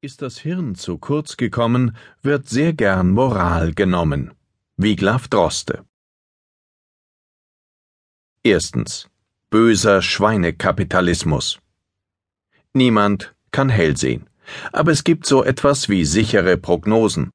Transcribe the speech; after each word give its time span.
Ist 0.00 0.22
das 0.22 0.38
Hirn 0.38 0.76
zu 0.76 0.96
kurz 0.96 1.36
gekommen, 1.36 1.96
wird 2.22 2.48
sehr 2.48 2.72
gern 2.72 3.10
Moral 3.10 3.74
genommen. 3.74 4.30
Wiglaf 4.76 5.26
Droste. 5.26 5.84
Erstens. 8.44 9.08
Böser 9.50 10.00
Schweinekapitalismus. 10.00 11.58
Niemand 12.74 13.34
kann 13.50 13.70
hell 13.70 13.96
sehen, 13.96 14.30
aber 14.70 14.92
es 14.92 15.02
gibt 15.02 15.26
so 15.26 15.42
etwas 15.42 15.88
wie 15.88 16.04
sichere 16.04 16.56
Prognosen. 16.56 17.30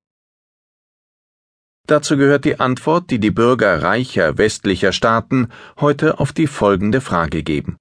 Dazu 1.86 2.16
gehört 2.16 2.46
die 2.46 2.62
Antwort, 2.62 3.12
die 3.12 3.20
die 3.20 3.32
Bürger 3.32 3.84
reicher 3.84 4.38
westlicher 4.38 4.94
Staaten 4.94 5.50
heute 5.82 6.18
auf 6.22 6.32
die 6.32 6.48
folgende 6.48 7.02
Frage 7.02 7.44
geben. 7.44 7.76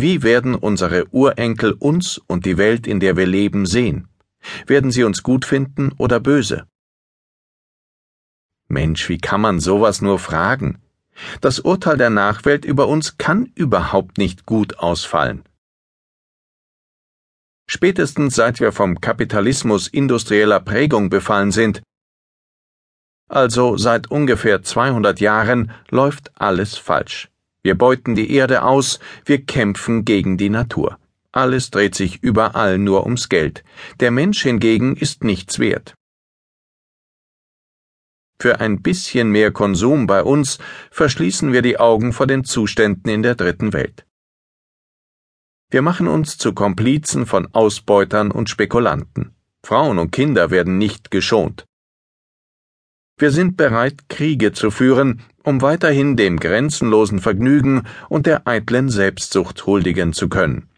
Wie 0.00 0.22
werden 0.22 0.54
unsere 0.54 1.06
Urenkel 1.10 1.72
uns 1.72 2.16
und 2.16 2.46
die 2.46 2.56
Welt, 2.56 2.86
in 2.86 3.00
der 3.00 3.18
wir 3.18 3.26
leben, 3.26 3.66
sehen? 3.66 4.08
Werden 4.66 4.90
sie 4.90 5.04
uns 5.04 5.22
gut 5.22 5.44
finden 5.44 5.92
oder 5.98 6.20
böse? 6.20 6.66
Mensch, 8.68 9.10
wie 9.10 9.18
kann 9.18 9.42
man 9.42 9.60
sowas 9.60 10.00
nur 10.00 10.18
fragen? 10.18 10.80
Das 11.42 11.60
Urteil 11.60 11.98
der 11.98 12.08
Nachwelt 12.08 12.64
über 12.64 12.88
uns 12.88 13.18
kann 13.18 13.52
überhaupt 13.54 14.16
nicht 14.16 14.46
gut 14.46 14.78
ausfallen. 14.78 15.44
Spätestens 17.68 18.34
seit 18.34 18.58
wir 18.60 18.72
vom 18.72 19.02
Kapitalismus 19.02 19.86
industrieller 19.86 20.60
Prägung 20.60 21.10
befallen 21.10 21.52
sind, 21.52 21.82
also 23.28 23.76
seit 23.76 24.10
ungefähr 24.10 24.62
200 24.62 25.20
Jahren, 25.20 25.72
läuft 25.90 26.32
alles 26.40 26.78
falsch. 26.78 27.30
Wir 27.62 27.76
beuten 27.76 28.14
die 28.14 28.32
Erde 28.32 28.62
aus, 28.62 29.00
wir 29.24 29.44
kämpfen 29.44 30.04
gegen 30.04 30.38
die 30.38 30.50
Natur. 30.50 30.98
Alles 31.32 31.70
dreht 31.70 31.94
sich 31.94 32.22
überall 32.22 32.78
nur 32.78 33.04
ums 33.04 33.28
Geld. 33.28 33.62
Der 34.00 34.10
Mensch 34.10 34.42
hingegen 34.42 34.96
ist 34.96 35.22
nichts 35.22 35.58
wert. 35.58 35.94
Für 38.40 38.58
ein 38.58 38.80
bisschen 38.80 39.30
mehr 39.30 39.52
Konsum 39.52 40.06
bei 40.06 40.22
uns 40.22 40.58
verschließen 40.90 41.52
wir 41.52 41.60
die 41.60 41.78
Augen 41.78 42.14
vor 42.14 42.26
den 42.26 42.44
Zuständen 42.44 43.10
in 43.10 43.22
der 43.22 43.34
dritten 43.34 43.74
Welt. 43.74 44.06
Wir 45.70 45.82
machen 45.82 46.08
uns 46.08 46.38
zu 46.38 46.54
Komplizen 46.54 47.26
von 47.26 47.46
Ausbeutern 47.52 48.30
und 48.30 48.48
Spekulanten. 48.48 49.36
Frauen 49.62 49.98
und 49.98 50.10
Kinder 50.10 50.50
werden 50.50 50.78
nicht 50.78 51.10
geschont. 51.10 51.66
Wir 53.20 53.30
sind 53.30 53.58
bereit, 53.58 54.08
Kriege 54.08 54.52
zu 54.52 54.70
führen, 54.70 55.20
um 55.44 55.60
weiterhin 55.60 56.16
dem 56.16 56.40
grenzenlosen 56.40 57.18
Vergnügen 57.18 57.86
und 58.08 58.24
der 58.24 58.46
eitlen 58.46 58.88
Selbstsucht 58.88 59.66
huldigen 59.66 60.14
zu 60.14 60.30
können. 60.30 60.70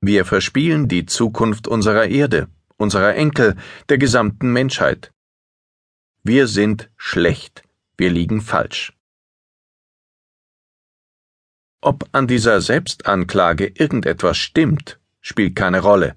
Wir 0.00 0.24
verspielen 0.24 0.88
die 0.88 1.04
Zukunft 1.04 1.68
unserer 1.68 2.06
Erde, 2.06 2.48
unserer 2.78 3.14
Enkel, 3.14 3.56
der 3.90 3.98
gesamten 3.98 4.50
Menschheit. 4.54 5.12
Wir 6.22 6.46
sind 6.46 6.90
schlecht, 6.96 7.62
wir 7.98 8.10
liegen 8.10 8.40
falsch. 8.40 8.94
Ob 11.82 12.08
an 12.12 12.26
dieser 12.26 12.62
Selbstanklage 12.62 13.66
irgendetwas 13.66 14.38
stimmt, 14.38 14.98
spielt 15.20 15.56
keine 15.56 15.80
Rolle. 15.80 16.16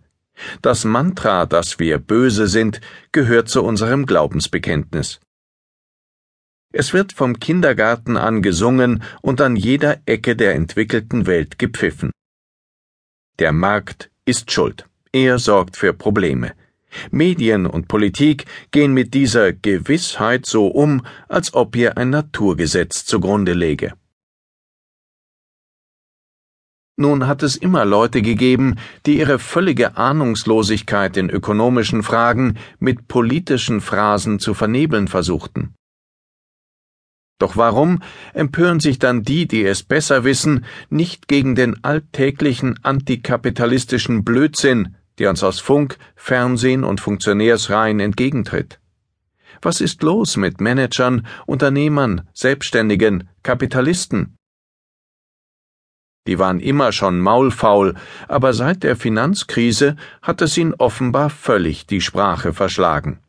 Das 0.61 0.83
Mantra, 0.85 1.45
dass 1.45 1.79
wir 1.79 1.97
böse 1.97 2.47
sind, 2.47 2.81
gehört 3.11 3.49
zu 3.49 3.63
unserem 3.63 4.05
Glaubensbekenntnis. 4.05 5.19
Es 6.73 6.93
wird 6.93 7.13
vom 7.13 7.39
Kindergarten 7.39 8.17
an 8.17 8.41
gesungen 8.41 9.01
und 9.21 9.39
an 9.39 9.55
jeder 9.55 10.01
Ecke 10.05 10.35
der 10.35 10.55
entwickelten 10.55 11.25
Welt 11.25 11.57
gepfiffen. 11.57 12.11
Der 13.39 13.53
Markt 13.53 14.11
ist 14.25 14.51
schuld. 14.51 14.85
Er 15.13 15.39
sorgt 15.39 15.77
für 15.77 15.93
Probleme. 15.93 16.53
Medien 17.11 17.65
und 17.65 17.87
Politik 17.87 18.45
gehen 18.71 18.93
mit 18.93 19.13
dieser 19.13 19.53
Gewissheit 19.53 20.45
so 20.45 20.67
um, 20.67 21.05
als 21.27 21.53
ob 21.53 21.75
ihr 21.75 21.97
ein 21.97 22.09
Naturgesetz 22.09 23.05
zugrunde 23.05 23.53
läge. 23.53 23.93
Nun 26.97 27.27
hat 27.27 27.43
es 27.43 27.57
immer 27.57 27.83
Leute 27.83 28.21
gegeben, 28.21 28.75
die 29.05 29.19
ihre 29.19 29.37
völlige 29.37 29.97
Ahnungslosigkeit 29.97 31.17
in 31.17 31.29
ökonomischen 31.29 32.03
Fragen 32.03 32.57
mit 32.79 33.09
politischen 33.09 33.81
Phrasen 33.81 34.39
zu 34.39 34.53
vernebeln 34.53 35.09
versuchten. 35.09 35.75
Doch 37.37 37.57
warum 37.57 38.01
empören 38.33 38.79
sich 38.79 38.97
dann 38.97 39.23
die, 39.23 39.45
die 39.45 39.65
es 39.65 39.83
besser 39.83 40.23
wissen, 40.23 40.63
nicht 40.89 41.27
gegen 41.27 41.53
den 41.53 41.83
alltäglichen 41.83 42.79
antikapitalistischen 42.81 44.23
Blödsinn, 44.23 44.95
der 45.19 45.31
uns 45.31 45.43
aus 45.43 45.59
Funk, 45.59 45.97
Fernsehen 46.15 46.85
und 46.85 47.01
Funktionärsreihen 47.01 47.99
entgegentritt? 47.99 48.79
Was 49.61 49.81
ist 49.81 50.01
los 50.01 50.37
mit 50.37 50.61
Managern, 50.61 51.27
Unternehmern, 51.45 52.29
Selbstständigen, 52.33 53.27
Kapitalisten? 53.43 54.37
Die 56.27 56.39
waren 56.39 56.59
immer 56.59 56.91
schon 56.91 57.19
maulfaul, 57.19 57.93
aber 58.27 58.53
seit 58.53 58.83
der 58.83 58.95
Finanzkrise 58.95 59.95
hat 60.21 60.41
es 60.41 60.57
ihnen 60.57 60.73
offenbar 60.73 61.29
völlig 61.29 61.85
die 61.85 62.01
Sprache 62.01 62.53
verschlagen. 62.53 63.19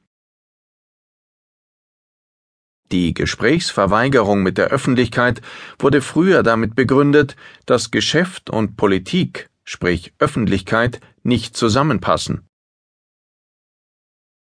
Die 2.93 3.15
Gesprächsverweigerung 3.15 4.43
mit 4.43 4.59
der 4.59 4.69
Öffentlichkeit 4.69 5.43
wurde 5.79 6.01
früher 6.01 6.43
damit 6.43 6.77
begründet, 6.77 7.35
dass 7.67 7.91
Geschäft 7.91 8.49
und 8.49 8.77
Politik, 8.77 9.51
sprich 9.65 10.15
Öffentlichkeit, 10.19 11.01
nicht 11.25 11.57
zusammenpassen. 11.57 12.47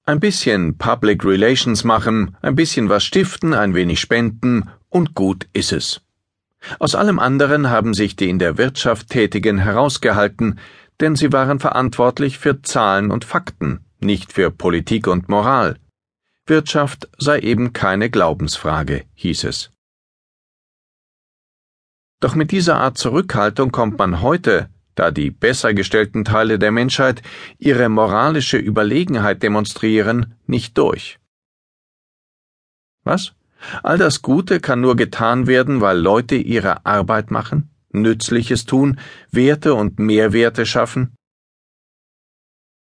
Ein 0.06 0.22
bisschen 0.22 0.78
Public 0.78 1.24
Relations 1.26 1.84
machen, 1.84 2.36
ein 2.42 2.56
bisschen 2.56 2.90
was 2.90 3.04
stiften, 3.04 3.54
ein 3.54 3.76
wenig 3.76 4.00
spenden 4.00 4.70
und 4.88 5.14
gut 5.14 5.48
ist 5.54 5.74
es. 5.74 6.02
Aus 6.80 6.96
allem 6.96 7.20
anderen 7.20 7.70
haben 7.70 7.94
sich 7.94 8.16
die 8.16 8.30
in 8.30 8.40
der 8.40 8.58
Wirtschaft 8.58 9.10
Tätigen 9.10 9.58
herausgehalten, 9.58 10.60
denn 11.00 11.16
sie 11.16 11.32
waren 11.32 11.60
verantwortlich 11.60 12.38
für 12.38 12.62
Zahlen 12.62 13.12
und 13.12 13.26
Fakten, 13.26 13.86
nicht 14.00 14.34
für 14.34 14.52
Politik 14.52 15.08
und 15.08 15.30
Moral. 15.30 15.78
Wirtschaft 16.46 17.10
sei 17.18 17.40
eben 17.40 17.74
keine 17.74 18.10
Glaubensfrage, 18.10 19.06
hieß 19.14 19.46
es. 19.46 19.72
Doch 22.20 22.36
mit 22.36 22.52
dieser 22.52 22.78
Art 22.78 22.98
Zurückhaltung 22.98 23.72
kommt 23.72 23.98
man 23.98 24.22
heute, 24.22 24.70
da 24.96 25.12
die 25.12 25.32
besser 25.32 25.74
gestellten 25.74 26.26
Teile 26.26 26.60
der 26.60 26.72
Menschheit 26.72 27.22
ihre 27.58 27.88
moralische 27.88 28.58
Überlegenheit 28.58 29.42
demonstrieren, 29.42 30.36
nicht 30.46 30.78
durch. 30.78 31.20
Was? 33.06 33.34
All 33.84 33.98
das 33.98 34.22
Gute 34.22 34.60
kann 34.60 34.82
nur 34.82 34.96
getan 34.96 35.48
werden, 35.48 35.82
weil 35.82 35.98
Leute 35.98 36.36
ihre 36.36 36.86
Arbeit 36.86 37.32
machen, 37.32 37.70
Nützliches 37.92 38.66
tun, 38.66 39.00
Werte 39.32 39.74
und 39.74 40.00
Mehrwerte 40.00 40.66
schaffen? 40.66 41.16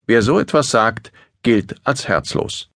Wer 0.07 0.23
so 0.23 0.39
etwas 0.39 0.71
sagt, 0.71 1.13
gilt 1.43 1.77
als 1.87 2.09
herzlos. 2.09 2.71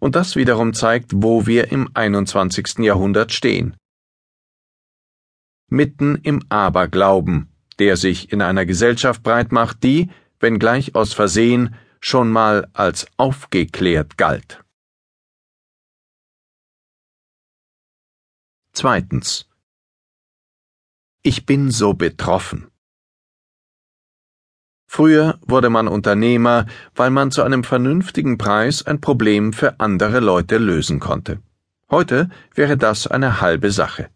Und 0.00 0.16
das 0.16 0.34
wiederum 0.36 0.72
zeigt, 0.72 1.12
wo 1.14 1.46
wir 1.46 1.70
im 1.72 1.90
21. 1.94 2.78
Jahrhundert 2.78 3.32
stehen. 3.32 3.76
Mitten 5.68 6.16
im 6.16 6.42
Aberglauben, 6.48 7.52
der 7.78 7.96
sich 7.96 8.32
in 8.32 8.42
einer 8.42 8.66
Gesellschaft 8.66 9.22
breit 9.22 9.52
macht, 9.52 9.82
die, 9.82 10.10
wenngleich 10.40 10.94
aus 10.94 11.12
Versehen, 11.12 11.74
schon 12.00 12.30
mal 12.30 12.68
als 12.72 13.06
aufgeklärt 13.18 14.16
galt. 14.16 14.64
Zweitens. 18.80 19.44
Ich 21.20 21.44
bin 21.44 21.70
so 21.70 21.92
betroffen. 21.92 22.68
Früher 24.86 25.38
wurde 25.42 25.68
man 25.68 25.86
Unternehmer, 25.86 26.64
weil 26.94 27.10
man 27.10 27.30
zu 27.30 27.42
einem 27.42 27.62
vernünftigen 27.62 28.38
Preis 28.38 28.82
ein 28.86 29.02
Problem 29.02 29.52
für 29.52 29.78
andere 29.80 30.20
Leute 30.20 30.56
lösen 30.56 30.98
konnte. 30.98 31.42
Heute 31.90 32.30
wäre 32.54 32.78
das 32.78 33.06
eine 33.06 33.42
halbe 33.42 33.70
Sache. 33.70 34.08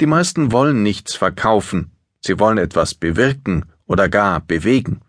Die 0.00 0.06
meisten 0.06 0.52
wollen 0.52 0.82
nichts 0.82 1.14
verkaufen, 1.14 1.90
sie 2.20 2.38
wollen 2.38 2.58
etwas 2.58 2.94
bewirken 2.94 3.64
oder 3.86 4.10
gar 4.10 4.42
bewegen. 4.42 5.00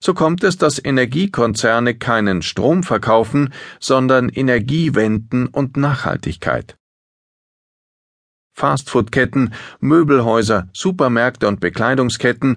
So 0.00 0.14
kommt 0.14 0.44
es, 0.44 0.56
dass 0.56 0.82
Energiekonzerne 0.82 1.96
keinen 1.96 2.42
Strom 2.42 2.82
verkaufen, 2.82 3.52
sondern 3.80 4.28
Energiewenden 4.28 5.48
und 5.48 5.76
Nachhaltigkeit. 5.76 6.76
Fastfoodketten, 8.52 9.54
Möbelhäuser, 9.80 10.68
Supermärkte 10.72 11.46
und 11.46 11.60
Bekleidungsketten 11.60 12.56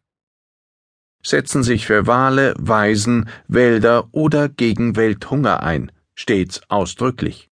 setzen 1.24 1.64
sich 1.64 1.86
für 1.86 2.08
Wale, 2.08 2.56
Waisen, 2.58 3.30
Wälder 3.48 4.10
oder 4.12 4.50
gegen 4.50 4.96
Welthunger 4.96 5.62
ein, 5.62 5.92
stets 6.16 6.62
ausdrücklich. 6.70 7.50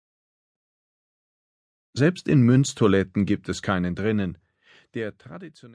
Selbst 1.95 2.29
in 2.29 2.43
Münztoiletten 2.43 3.25
gibt 3.25 3.49
es 3.49 3.63
keinen 3.63 3.95
drinnen. 3.95 4.37
Der 4.95 5.17
traditionelle 5.17 5.55